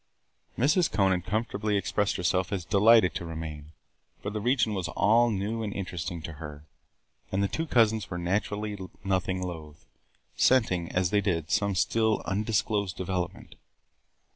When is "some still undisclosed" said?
11.51-12.97